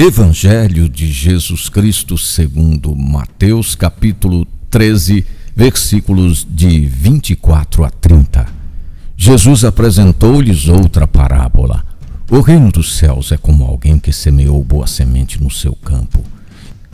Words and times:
Evangelho 0.00 0.88
de 0.88 1.10
Jesus 1.10 1.68
Cristo 1.68 2.16
segundo 2.16 2.94
Mateus, 2.94 3.74
capítulo 3.74 4.46
13, 4.70 5.26
versículos 5.56 6.46
de 6.48 6.86
24 6.86 7.84
a 7.84 7.90
30. 7.90 8.46
Jesus 9.16 9.64
apresentou-lhes 9.64 10.68
outra 10.68 11.08
parábola. 11.08 11.84
O 12.30 12.40
reino 12.40 12.70
dos 12.70 12.96
céus 12.96 13.32
é 13.32 13.36
como 13.36 13.64
alguém 13.64 13.98
que 13.98 14.12
semeou 14.12 14.62
boa 14.62 14.86
semente 14.86 15.42
no 15.42 15.50
seu 15.50 15.74
campo. 15.74 16.22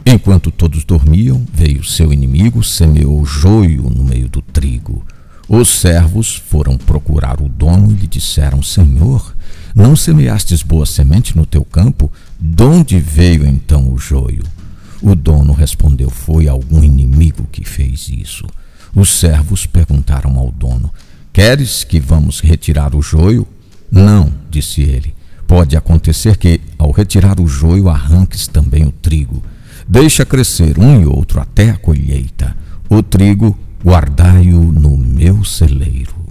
Enquanto 0.06 0.50
todos 0.50 0.82
dormiam, 0.82 1.44
veio 1.52 1.84
seu 1.84 2.10
inimigo, 2.10 2.64
semeou 2.64 3.22
joio 3.26 3.82
no 3.82 4.02
meio 4.02 4.30
do 4.30 4.40
trigo. 4.40 5.04
Os 5.46 5.68
servos 5.68 6.36
foram 6.36 6.78
procurar 6.78 7.42
o 7.42 7.50
dono 7.50 7.90
e 7.90 7.96
lhe 7.96 8.06
disseram: 8.06 8.62
Senhor, 8.62 9.33
não 9.74 9.96
semeastes 9.96 10.62
boa 10.62 10.86
semente 10.86 11.36
no 11.36 11.44
teu 11.44 11.64
campo? 11.64 12.12
De 12.38 12.62
onde 12.62 12.98
veio 13.00 13.44
então 13.44 13.92
o 13.92 13.98
joio? 13.98 14.44
O 15.02 15.14
dono 15.14 15.52
respondeu: 15.52 16.08
Foi 16.08 16.46
algum 16.46 16.82
inimigo 16.82 17.48
que 17.50 17.64
fez 17.64 18.08
isso. 18.08 18.46
Os 18.94 19.08
servos 19.08 19.66
perguntaram 19.66 20.38
ao 20.38 20.52
dono: 20.52 20.92
Queres 21.32 21.82
que 21.82 21.98
vamos 21.98 22.40
retirar 22.40 22.94
o 22.94 23.02
joio? 23.02 23.46
Não, 23.90 24.32
disse 24.48 24.82
ele. 24.82 25.14
Pode 25.46 25.76
acontecer 25.76 26.36
que, 26.36 26.60
ao 26.78 26.90
retirar 26.90 27.40
o 27.40 27.46
joio, 27.46 27.88
arranques 27.88 28.46
também 28.46 28.84
o 28.84 28.92
trigo. 28.92 29.42
Deixa 29.86 30.24
crescer 30.24 30.78
um 30.78 31.02
e 31.02 31.06
outro 31.06 31.40
até 31.40 31.70
a 31.70 31.76
colheita. 31.76 32.56
O 32.88 33.02
trigo 33.02 33.58
guardai-o 33.84 34.72
no 34.72 34.96
meu 34.96 35.44
celeiro. 35.44 36.23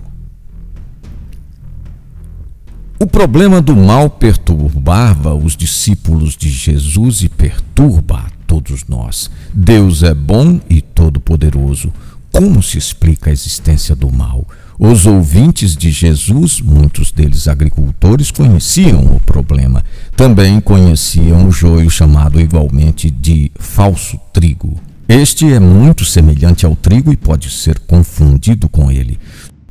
O 3.03 3.05
problema 3.05 3.61
do 3.61 3.75
mal 3.75 4.09
perturbava 4.09 5.35
os 5.35 5.57
discípulos 5.57 6.37
de 6.37 6.49
Jesus 6.49 7.21
e 7.21 7.27
perturba 7.27 8.19
a 8.19 8.29
todos 8.47 8.85
nós. 8.87 9.29
Deus 9.53 10.03
é 10.03 10.13
bom 10.13 10.57
e 10.69 10.79
todo-poderoso. 10.81 11.91
Como 12.31 12.63
se 12.63 12.77
explica 12.77 13.29
a 13.29 13.33
existência 13.33 13.93
do 13.93 14.09
mal? 14.09 14.47
Os 14.79 15.05
ouvintes 15.05 15.75
de 15.75 15.91
Jesus, 15.91 16.61
muitos 16.61 17.11
deles 17.11 17.49
agricultores, 17.49 18.31
conheciam 18.31 19.17
o 19.17 19.19
problema. 19.19 19.83
Também 20.15 20.61
conheciam 20.61 21.49
o 21.49 21.51
joio 21.51 21.89
chamado 21.89 22.39
igualmente 22.39 23.11
de 23.11 23.51
falso 23.59 24.17
trigo. 24.31 24.79
Este 25.09 25.51
é 25.51 25.59
muito 25.59 26.05
semelhante 26.05 26.65
ao 26.65 26.73
trigo 26.73 27.11
e 27.11 27.17
pode 27.17 27.49
ser 27.49 27.79
confundido 27.79 28.69
com 28.69 28.89
ele. 28.89 29.19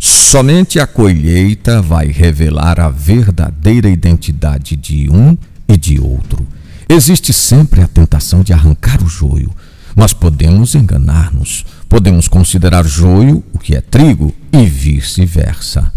Somente 0.05 0.81
a 0.81 0.87
colheita 0.87 1.81
vai 1.81 2.09
revelar 2.09 2.81
a 2.81 2.89
verdadeira 2.89 3.89
identidade 3.89 4.75
de 4.75 5.09
um 5.09 5.39
e 5.69 5.77
de 5.77 6.01
outro. 6.01 6.45
Existe 6.89 7.33
sempre 7.33 7.83
a 7.83 7.87
tentação 7.87 8.43
de 8.43 8.53
arrancar 8.53 9.01
o 9.01 9.09
joio, 9.09 9.53
mas 9.95 10.13
podemos 10.13 10.75
enganar-nos. 10.75 11.65
Podemos 11.89 12.27
considerar 12.27 12.85
joio 12.85 13.45
o 13.53 13.61
que 13.61 13.77
é 13.77 13.81
trigo 13.81 14.35
e 14.53 14.67
vice-versa. 14.67 15.93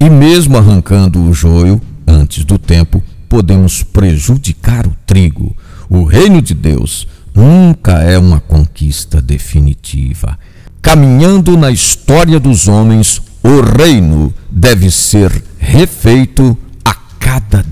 E 0.00 0.08
mesmo 0.08 0.56
arrancando 0.56 1.22
o 1.22 1.34
joio 1.34 1.82
antes 2.06 2.44
do 2.44 2.56
tempo, 2.56 3.04
podemos 3.28 3.82
prejudicar 3.82 4.86
o 4.86 4.96
trigo. 5.04 5.54
O 5.90 6.04
reino 6.04 6.40
de 6.40 6.54
Deus 6.54 7.06
nunca 7.34 8.00
é 8.00 8.16
uma 8.16 8.40
conquista 8.40 9.20
definitiva. 9.20 10.38
Caminhando 10.80 11.58
na 11.58 11.70
história 11.70 12.40
dos 12.40 12.66
homens, 12.66 13.20
o 13.42 13.60
reino 13.60 14.32
deve 14.50 14.90
ser 14.90 15.30
refeito 15.58 16.56
a 16.84 16.94
cada. 17.18 17.64